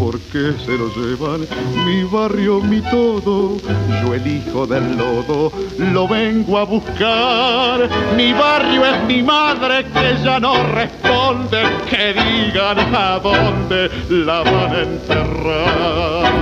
¿Por 0.00 0.18
qué 0.18 0.54
se 0.64 0.78
lo 0.78 0.88
llevan? 0.94 1.42
Mi 1.84 2.04
barrio, 2.04 2.62
mi 2.62 2.80
todo, 2.80 3.58
yo 4.02 4.14
el 4.14 4.26
hijo 4.26 4.66
del 4.66 4.96
lodo, 4.96 5.52
lo 5.92 6.08
vengo 6.08 6.56
a 6.56 6.64
buscar. 6.64 7.86
Mi 8.16 8.32
barrio 8.32 8.86
es 8.86 9.04
mi 9.06 9.22
madre 9.22 9.84
que 9.84 10.24
ya 10.24 10.40
no 10.40 10.54
responde, 10.72 11.58
que 11.90 12.14
digan 12.14 12.78
a 12.94 13.20
dónde 13.22 13.90
la 14.08 14.40
van 14.40 14.72
a 14.72 14.82
enterrar. 14.84 16.32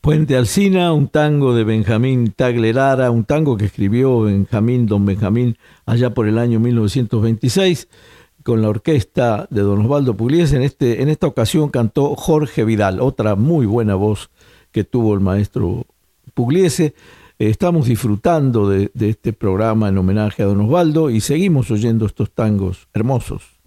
Puente 0.00 0.36
Alcina, 0.36 0.92
un 0.92 1.08
tango 1.08 1.56
de 1.56 1.64
Benjamín 1.64 2.32
Taglerara, 2.36 3.10
un 3.10 3.24
tango 3.24 3.56
que 3.56 3.64
escribió 3.64 4.20
Benjamín, 4.20 4.86
don 4.86 5.04
Benjamín, 5.04 5.58
allá 5.86 6.14
por 6.14 6.28
el 6.28 6.38
año 6.38 6.60
1926 6.60 7.88
con 8.42 8.62
la 8.62 8.68
orquesta 8.68 9.46
de 9.50 9.62
Don 9.62 9.80
Osvaldo 9.80 10.16
Pugliese. 10.16 10.56
En, 10.56 10.62
este, 10.62 11.02
en 11.02 11.08
esta 11.08 11.26
ocasión 11.26 11.68
cantó 11.70 12.14
Jorge 12.16 12.64
Vidal, 12.64 13.00
otra 13.00 13.36
muy 13.36 13.66
buena 13.66 13.94
voz 13.94 14.30
que 14.72 14.84
tuvo 14.84 15.14
el 15.14 15.20
maestro 15.20 15.86
Pugliese. 16.34 16.94
Estamos 17.38 17.86
disfrutando 17.86 18.68
de, 18.68 18.90
de 18.94 19.10
este 19.10 19.32
programa 19.32 19.88
en 19.88 19.98
homenaje 19.98 20.42
a 20.42 20.46
Don 20.46 20.60
Osvaldo 20.60 21.10
y 21.10 21.20
seguimos 21.20 21.70
oyendo 21.70 22.06
estos 22.06 22.30
tangos 22.30 22.88
hermosos. 22.92 23.59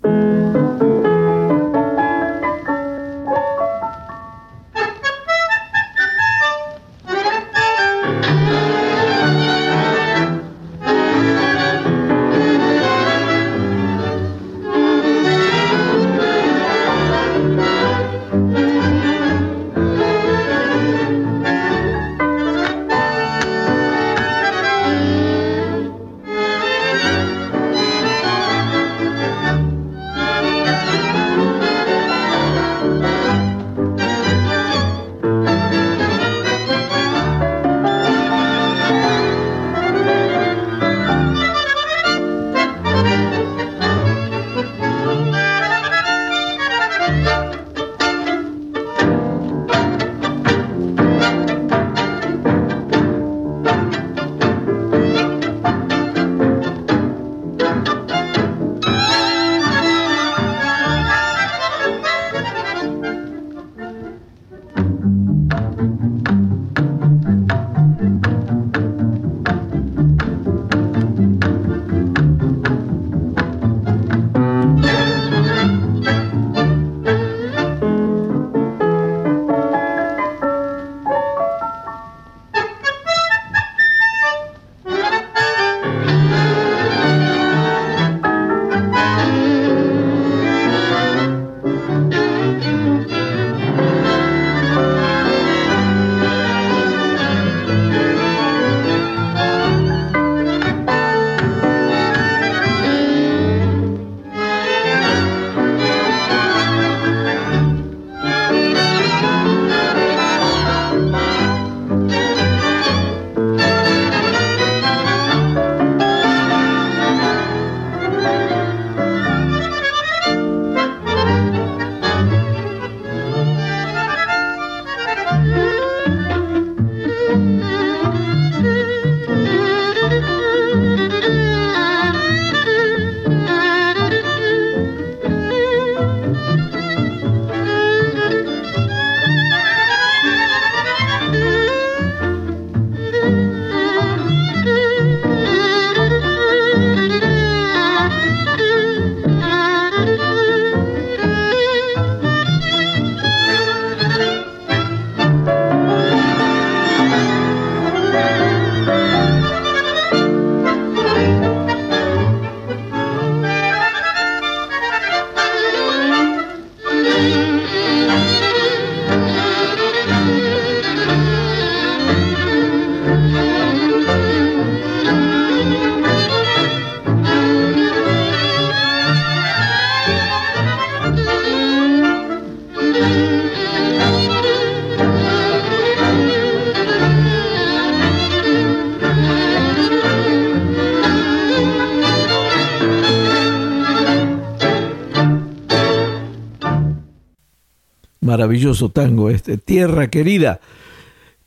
Maravilloso 198.44 198.90
tango 198.90 199.30
este, 199.30 199.58
Tierra 199.58 200.10
Querida, 200.10 200.60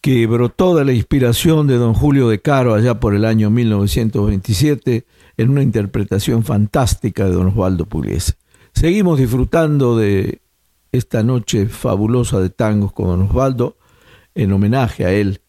que 0.01 0.27
brotó 0.27 0.75
de 0.75 0.87
la 0.87 0.95
inspiración 0.95 1.67
de 1.67 1.77
don 1.77 1.93
Julio 1.93 2.31
de 2.31 2.41
Caro 2.41 2.73
allá 2.73 2.99
por 3.01 3.15
el 3.15 3.27
año 3.27 3.51
1927 3.51 5.05
en 5.37 5.51
una 5.51 5.63
interpretación 5.63 6.43
fantástica 6.43 7.27
de 7.27 7.33
don 7.33 7.49
Osvaldo 7.49 7.85
Pugliese. 7.85 8.35
Seguimos 8.73 9.19
disfrutando 9.19 9.99
de 9.99 10.41
esta 10.91 11.23
noche 11.23 11.67
fabulosa 11.67 12.41
de 12.41 12.49
tangos 12.49 12.95
con 12.95 13.09
don 13.09 13.23
Osvaldo 13.23 13.77
en 14.35 14.53
homenaje 14.53 15.05
a 15.05 15.13
él, 15.13 15.43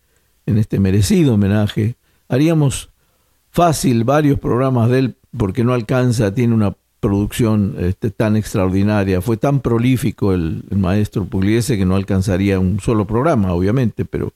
en 0.46 0.58
este 0.58 0.82
merecido 0.82 1.36
homenaje. 1.36 1.96
Haríamos 2.28 2.90
fácil 3.52 4.04
varios 4.04 4.38
programas 4.38 4.90
de 4.90 5.00
él 5.00 5.16
porque 5.38 5.64
no 5.64 5.74
alcanza, 5.74 6.34
tiene 6.34 6.54
una 6.54 6.76
producción 7.08 7.76
este, 7.80 8.12
tan 8.12 8.36
extraordinaria, 8.36 9.22
fue 9.22 9.38
tan 9.38 9.62
prolífico 9.62 10.34
el, 10.34 10.64
maestro 10.72 11.24
Pugliese 11.24 11.78
que 11.78 11.86
no 11.86 11.96
alcanzaría 11.96 12.60
un 12.60 12.82
solo 12.82 13.08
programa, 13.08 13.54
obviamente, 13.54 14.04
pero 14.04 14.34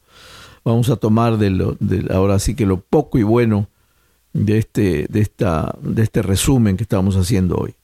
vamos 0.63 0.89
a 0.89 0.95
tomar 0.95 1.37
de, 1.37 1.49
lo, 1.49 1.75
de 1.81 2.07
ahora 2.13 2.39
sí 2.39 2.55
que 2.55 2.65
lo 2.65 2.77
poco 2.77 3.17
y 3.17 3.23
bueno 3.23 3.67
de 4.31 4.57
este, 4.57 5.05
de 5.09 5.19
esta, 5.19 5.75
de 5.81 6.01
este 6.01 6.21
resumen 6.21 6.77
que 6.77 6.83
estamos 6.83 7.17
haciendo 7.17 7.57
hoy. 7.57 7.75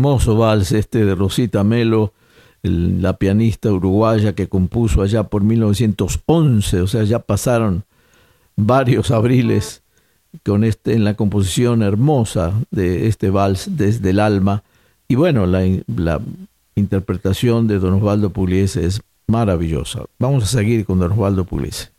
Hermoso 0.00 0.34
vals 0.34 0.72
este 0.72 1.04
de 1.04 1.14
Rosita 1.14 1.62
Melo, 1.62 2.14
la 2.62 3.18
pianista 3.18 3.70
uruguaya 3.70 4.34
que 4.34 4.48
compuso 4.48 5.02
allá 5.02 5.24
por 5.24 5.42
1911, 5.42 6.80
o 6.80 6.86
sea, 6.86 7.04
ya 7.04 7.18
pasaron 7.18 7.84
varios 8.56 9.10
abriles 9.10 9.82
con 10.42 10.64
este 10.64 10.94
en 10.94 11.04
la 11.04 11.14
composición 11.14 11.82
hermosa 11.82 12.54
de 12.70 13.08
este 13.08 13.28
vals 13.28 13.76
desde 13.76 14.08
el 14.08 14.20
alma 14.20 14.62
y 15.06 15.16
bueno, 15.16 15.44
la, 15.44 15.66
la 15.94 16.18
interpretación 16.76 17.68
de 17.68 17.78
Don 17.78 17.92
Osvaldo 17.92 18.30
Pugliese 18.30 18.86
es 18.86 19.02
maravillosa. 19.26 20.04
Vamos 20.18 20.44
a 20.44 20.46
seguir 20.46 20.86
con 20.86 20.98
Don 20.98 21.12
Osvaldo 21.12 21.44
Pugliese. 21.44 21.90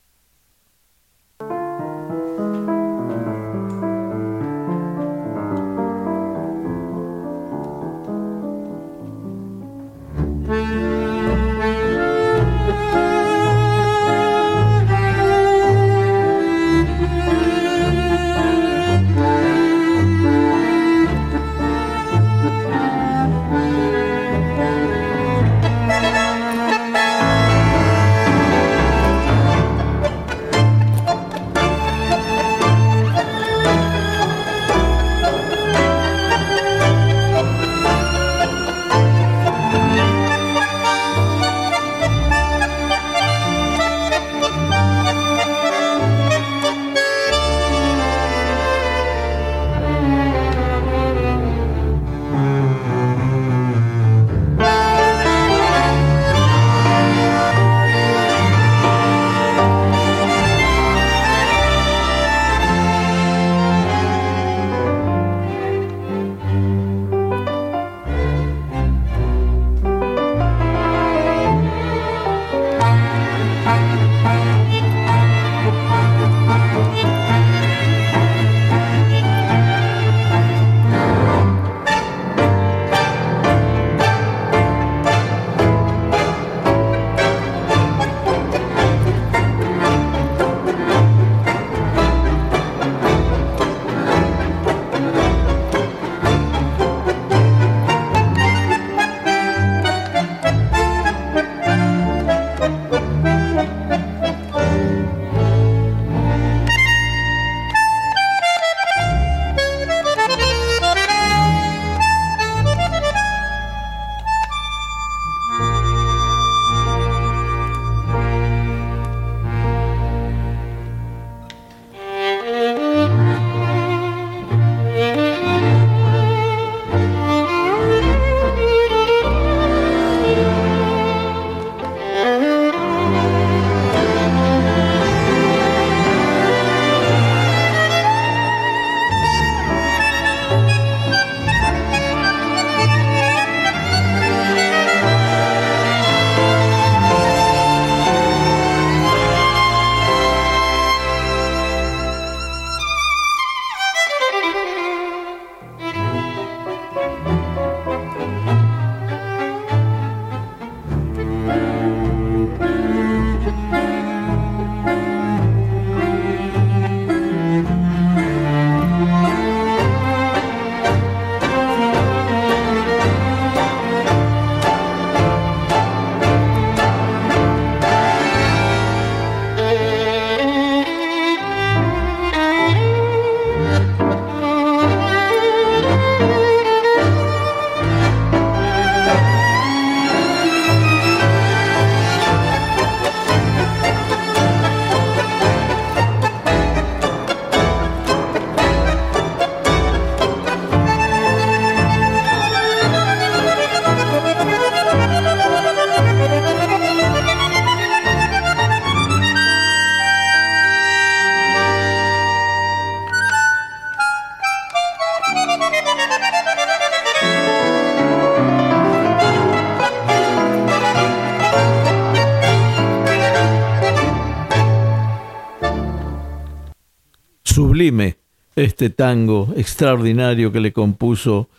Este 228.55 228.91
tango 228.91 229.51
extraordinario 229.57 230.51
que 230.51 230.59
le 230.59 230.71
compuso 230.71 231.49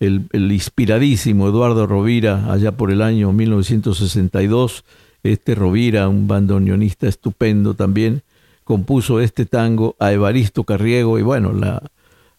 el, 0.00 0.28
inspiradísimo 0.32 1.48
Eduardo 1.48 1.86
Rovira 1.86 2.52
allá 2.52 2.72
por 2.72 2.90
el 2.90 3.00
año 3.00 3.32
1962. 3.32 4.84
Este 5.22 5.54
Rovira, 5.54 6.08
un 6.08 6.28
bandoneonista 6.28 7.08
estupendo 7.08 7.72
también, 7.72 8.22
compuso 8.64 9.20
este 9.20 9.46
tango 9.46 9.96
a 9.98 10.12
Evaristo 10.12 10.64
Carriego 10.64 11.18
y 11.18 11.22
bueno, 11.22 11.52
la, 11.52 11.82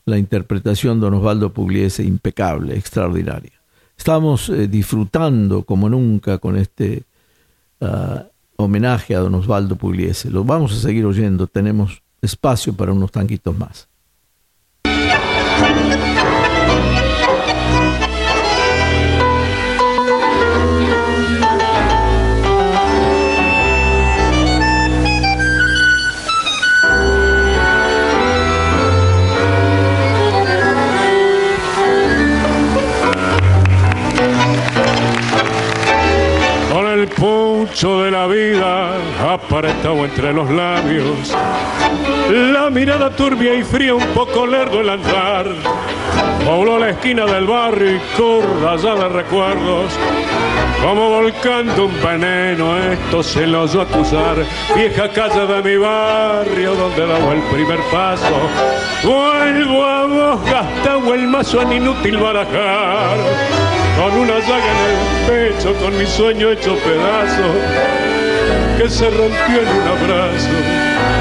la 0.06 0.20
interpretación 0.20 1.00
de 1.00 1.06
Don 1.06 1.16
Osvaldo 1.16 1.54
Pugliese 1.54 2.04
impecable, 2.04 2.78
extraordinaria. 2.78 3.54
Estamos 3.98 4.50
eh, 4.50 4.68
disfrutando 4.68 5.64
como 5.64 5.90
nunca 5.90 6.38
con 6.38 6.56
este 6.56 7.04
ah, 7.82 8.26
homenaje 8.58 9.16
a 9.16 9.20
Don 9.20 9.34
Osvaldo 9.34 9.76
Pugliese. 9.76 10.30
Lo 10.30 10.44
vamos 10.44 10.72
a 10.74 10.80
seguir 10.80 11.06
oyendo, 11.06 11.48
tenemos 11.48 12.04
espacio 12.24 12.74
para 12.74 12.94
unos 12.94 13.12
tanquitos 13.12 13.56
más. 13.58 13.88
De 37.66 38.12
la 38.12 38.28
vida 38.28 38.92
aparentado 39.32 40.04
entre 40.04 40.34
los 40.34 40.50
labios. 40.50 41.34
La 42.30 42.70
mirada 42.70 43.10
turbia 43.10 43.56
y 43.56 43.64
fría, 43.64 43.96
un 43.96 44.06
poco 44.08 44.46
lerdo 44.46 44.82
el 44.82 44.90
andar. 44.90 45.46
Pobló 46.46 46.78
la 46.78 46.90
esquina 46.90 47.26
del 47.26 47.46
barrio 47.46 47.96
y 47.96 48.00
curva 48.18 48.76
ya 48.76 48.96
de 48.96 49.10
recuerdos. 49.10 49.94
Como 50.82 51.10
volcando 51.10 51.86
un 51.86 52.02
veneno, 52.02 52.78
esto 52.78 53.24
se 53.24 53.48
lo 53.48 53.64
oyó 53.64 53.82
acusar. 53.82 54.36
Vieja 54.76 55.10
calle 55.10 55.48
de 55.48 55.62
mi 55.64 55.78
barrio 55.78 56.76
donde 56.76 57.08
daba 57.08 57.34
el 57.34 57.42
primer 57.44 57.80
paso. 57.92 58.50
Vuelvo 59.04 59.86
a 59.86 60.06
vos, 60.06 60.46
gastado 60.46 61.14
el 61.14 61.28
mazo 61.28 61.62
en 61.62 61.74
inútil 61.74 62.18
barajar 62.18 63.63
con 63.98 64.20
una 64.20 64.40
llaga 64.40 64.72
en 64.74 64.80
el 64.90 65.54
pecho, 65.54 65.74
con 65.76 65.98
mi 65.98 66.06
sueño 66.06 66.52
hecho 66.52 66.76
pedazo, 66.78 67.44
que 68.78 68.90
se 68.90 69.06
rompió 69.10 69.62
en 69.62 69.68
un 69.68 69.88
abrazo, 69.88 70.50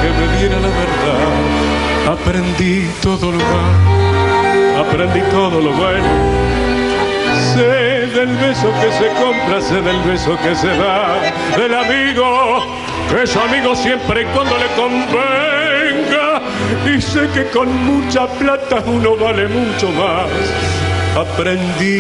que 0.01 0.09
me 0.19 0.39
diera 0.39 0.57
la 0.61 0.69
verdad. 0.69 2.13
Aprendí 2.13 2.89
todo 3.03 3.33
lo 3.33 3.39
malo, 3.39 4.87
aprendí 4.87 5.21
todo 5.31 5.61
lo 5.61 5.73
bueno. 5.73 6.43
Sé 7.55 8.07
del 8.07 8.37
beso 8.37 8.73
que 8.81 8.93
se 8.93 9.09
compra, 9.21 9.61
sé 9.61 9.81
del 9.83 10.01
beso 10.03 10.37
que 10.43 10.55
se 10.55 10.69
da, 10.69 11.21
del 11.57 11.75
amigo 11.75 12.83
que 13.13 13.25
es 13.25 13.37
amigo 13.37 13.75
siempre 13.75 14.23
y 14.23 14.25
cuando 14.27 14.57
le 14.57 14.67
convenga. 14.75 16.43
Y 16.87 17.01
sé 17.01 17.29
que 17.35 17.47
con 17.51 17.69
mucha 17.85 18.27
plata 18.27 18.83
uno 18.87 19.17
vale 19.17 19.49
mucho 19.49 19.91
más 19.91 20.82
Aprendí 21.17 21.99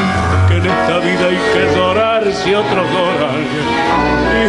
que 0.48 0.56
en 0.56 0.66
esta 0.66 0.98
vida 0.98 1.26
hay 1.26 1.38
que 1.52 1.76
llorar 1.76 2.32
si 2.32 2.54
otros 2.54 2.86
lloran. 2.90 3.44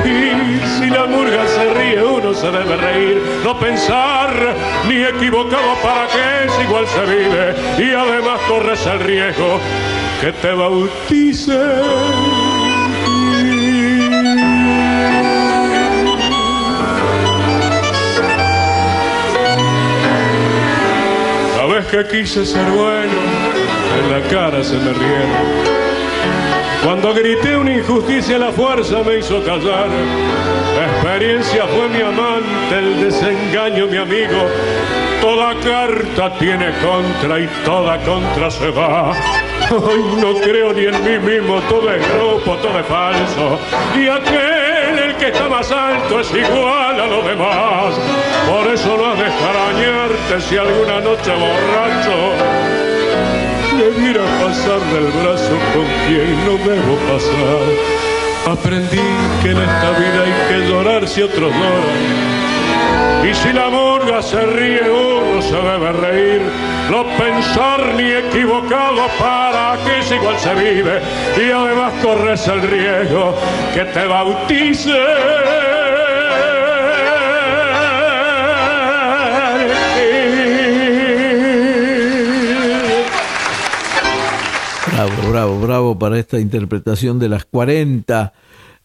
Y 0.05 0.80
si 0.80 0.89
la 0.89 1.05
murga 1.05 1.45
se 1.47 1.74
ríe, 1.74 2.01
uno 2.01 2.34
se 2.34 2.49
debe 2.49 2.78
reír, 2.78 3.22
no 3.43 3.59
pensar 3.59 4.32
ni 4.88 5.03
equivocado 5.03 5.76
para 5.84 6.07
que 6.07 6.45
es 6.45 6.64
igual 6.66 6.88
se 6.88 7.01
vive. 7.01 7.55
Y 7.78 7.93
además 7.93 8.39
corres 8.47 8.86
el 8.86 8.99
riesgo 8.99 9.59
que 10.22 10.32
te 10.32 10.53
bautice. 10.53 11.59
Sabes 21.57 21.86
que 21.88 22.07
quise 22.07 22.45
ser 22.45 22.66
bueno 22.72 23.42
en 23.99 24.11
la 24.11 24.27
cara 24.29 24.63
se 24.63 24.75
me 24.75 24.93
rieron. 24.93 25.83
Cuando 26.83 27.13
grité 27.13 27.55
una 27.55 27.71
injusticia, 27.71 28.37
la 28.37 28.51
fuerza 28.51 29.03
me 29.03 29.19
hizo 29.19 29.41
callar. 29.45 29.87
La 30.75 30.85
experiencia 30.85 31.65
fue 31.67 31.87
mi 31.87 32.01
amante, 32.01 32.77
el 32.77 33.05
desengaño 33.05 33.87
mi 33.87 33.97
amigo. 33.97 34.49
Toda 35.21 35.55
carta 35.61 36.37
tiene 36.37 36.73
contra 36.81 37.39
y 37.39 37.47
toda 37.63 37.97
contra 37.99 38.51
se 38.51 38.69
va. 38.71 39.13
Hoy 39.71 40.03
no 40.17 40.33
creo 40.41 40.73
ni 40.73 40.85
en 40.85 41.03
mí 41.05 41.31
mismo, 41.31 41.61
todo 41.69 41.89
es 41.89 42.05
grupo, 42.13 42.57
todo 42.57 42.77
es 42.77 42.85
falso. 42.85 43.57
Y 43.95 44.09
aquel, 44.09 44.99
el 44.99 45.15
que 45.15 45.27
está 45.29 45.47
más 45.47 45.71
alto, 45.71 46.19
es 46.19 46.29
igual 46.33 46.99
a 46.99 47.07
los 47.07 47.25
demás. 47.25 47.95
Por 48.45 48.67
eso 48.73 48.97
no 48.97 49.11
has 49.11 49.19
de 49.19 49.27
extrañarte 49.27 50.41
si 50.41 50.57
alguna 50.57 50.99
noche 50.99 51.31
borracho 51.31 52.82
debiera 53.78 54.24
pasar 54.41 54.80
del 54.93 55.11
brazo 55.21 55.55
con 55.74 55.86
quien 56.07 56.45
no 56.45 56.57
debo 56.57 56.95
pasar. 57.09 58.53
Aprendí 58.53 59.01
que 59.41 59.51
en 59.51 59.57
esta 59.57 59.89
vida 59.91 60.24
hay 60.26 60.34
que 60.49 60.67
llorar 60.67 61.07
si 61.07 61.21
otros 61.21 61.51
lloran. 61.51 63.30
Y 63.30 63.34
si 63.34 63.53
la 63.53 63.69
murga 63.69 64.21
se 64.21 64.41
ríe, 64.45 64.89
uno 64.89 65.41
se 65.41 65.55
debe 65.55 65.91
reír. 65.93 66.41
No 66.91 67.05
pensar 67.17 67.93
ni 67.95 68.11
equivocado 68.11 69.07
para 69.17 69.78
que 69.86 69.99
es 69.99 70.11
igual 70.11 70.38
se 70.38 70.53
vive. 70.55 71.01
Y 71.38 71.51
además 71.51 71.93
corres 72.01 72.45
el 72.47 72.61
riesgo 72.61 73.34
que 73.74 73.86
te 73.86 74.05
bautice 74.05 75.62
Bravo, 85.34 85.59
bravo, 85.59 85.97
para 85.97 86.19
esta 86.19 86.39
interpretación 86.39 87.17
de 87.17 87.27
las 87.27 87.43
40 87.45 88.34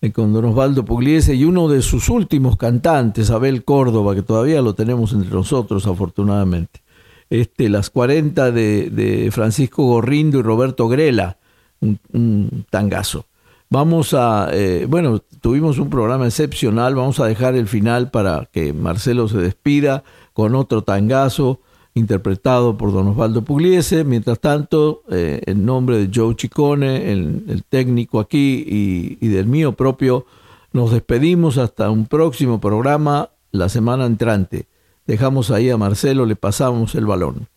eh, 0.00 0.12
con 0.12 0.32
don 0.32 0.46
Osvaldo 0.46 0.82
Pugliese 0.82 1.34
y 1.34 1.44
uno 1.44 1.68
de 1.68 1.82
sus 1.82 2.08
últimos 2.08 2.56
cantantes, 2.56 3.30
Abel 3.30 3.64
Córdoba, 3.64 4.14
que 4.14 4.22
todavía 4.22 4.62
lo 4.62 4.74
tenemos 4.74 5.12
entre 5.12 5.28
nosotros 5.28 5.86
afortunadamente. 5.86 6.80
Este, 7.28 7.68
las 7.68 7.90
40 7.90 8.50
de, 8.50 9.28
Francisco 9.30 9.82
Gorrindo 9.82 10.38
y 10.38 10.42
Roberto 10.42 10.88
Grela, 10.88 11.36
un, 11.82 12.64
tangazo. 12.70 13.26
Vamos 13.68 14.14
a, 14.14 14.48
eh, 14.50 14.86
bueno, 14.88 15.18
tuvimos 15.42 15.78
un 15.78 15.90
programa 15.90 16.24
excepcional, 16.24 16.94
vamos 16.94 17.20
a 17.20 17.26
dejar 17.26 17.56
el 17.56 17.68
final 17.68 18.10
para 18.10 18.48
que 18.50 18.72
Marcelo 18.72 19.28
se 19.28 19.36
despida 19.36 20.02
con 20.32 20.54
otro 20.54 20.80
tangazo 20.80 21.60
interpretado 21.98 22.78
por 22.78 22.92
don 22.92 23.08
Osvaldo 23.08 23.42
Pugliese. 23.42 24.04
Mientras 24.04 24.40
tanto, 24.40 25.02
eh, 25.10 25.42
en 25.46 25.66
nombre 25.66 25.98
de 25.98 26.10
Joe 26.14 26.34
Chicone, 26.36 27.12
el, 27.12 27.62
técnico 27.68 28.20
aquí, 28.20 28.64
y, 28.66 29.18
y, 29.20 29.28
del 29.28 29.46
mío 29.46 29.72
propio, 29.72 30.26
nos 30.72 30.92
despedimos 30.92 31.58
hasta 31.58 31.90
un 31.90 32.06
próximo 32.06 32.60
programa 32.60 33.30
la 33.50 33.68
semana 33.68 34.06
entrante. 34.06 34.66
Dejamos 35.06 35.50
ahí 35.50 35.70
a 35.70 35.76
Marcelo, 35.76 36.26
le 36.26 36.36
pasamos 36.36 36.94
el 36.94 37.06
balón. 37.06 37.48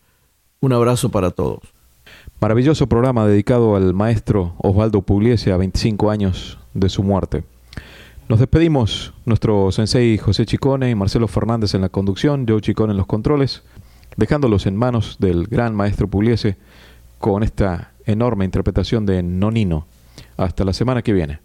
Un 0.60 0.72
abrazo 0.72 1.08
para 1.08 1.30
todos. 1.30 1.60
Maravilloso 2.40 2.88
programa 2.88 3.26
dedicado 3.26 3.76
al 3.76 3.94
maestro 3.94 4.54
Osvaldo 4.58 5.02
Pugliese 5.02 5.52
a 5.52 5.56
25 5.56 6.10
años 6.10 6.58
de 6.74 6.88
su 6.88 7.02
muerte. 7.02 7.44
Nos 8.28 8.38
despedimos, 8.38 9.12
nuestro 9.26 9.70
sensei 9.72 10.16
José 10.16 10.46
Chicone 10.46 10.88
y 10.90 10.94
Marcelo 10.94 11.28
Fernández 11.28 11.74
en 11.74 11.82
la 11.82 11.88
conducción, 11.88 12.46
Joe 12.48 12.60
Chicone 12.60 12.92
en 12.92 12.96
los 12.96 13.06
controles 13.06 13.62
dejándolos 14.16 14.66
en 14.66 14.76
manos 14.76 15.16
del 15.18 15.46
gran 15.46 15.74
maestro 15.74 16.08
Pugliese 16.08 16.56
con 17.18 17.42
esta 17.42 17.92
enorme 18.06 18.44
interpretación 18.44 19.06
de 19.06 19.22
Nonino. 19.22 19.86
Hasta 20.36 20.64
la 20.64 20.72
semana 20.72 21.02
que 21.02 21.12
viene. 21.12 21.40